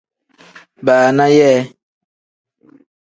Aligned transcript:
Baana 0.85 1.25
yee. 1.37 1.59